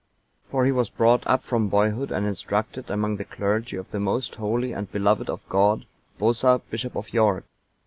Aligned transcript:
For 0.43 0.65
he 0.65 0.71
was 0.71 0.89
brought 0.89 1.21
up 1.27 1.43
from 1.43 1.67
boyhood 1.69 2.09
and 2.11 2.25
instructed 2.25 2.89
among 2.89 3.17
the 3.17 3.23
clergy 3.23 3.75
of 3.77 3.91
the 3.91 3.99
most 3.99 4.33
holy 4.33 4.73
and 4.73 4.91
beloved 4.91 5.29
of 5.29 5.47
God, 5.47 5.85
Bosa, 6.17 6.59
bishop 6.71 6.95
of 6.95 7.13
York. 7.13 7.45